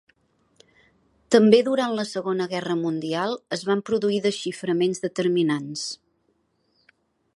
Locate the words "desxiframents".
4.27-5.05